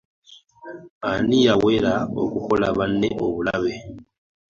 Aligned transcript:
Ani 1.09 1.37
yeewera 1.45 1.93
okukola 2.23 2.67
banne 2.77 3.09
obulabe? 3.25 3.75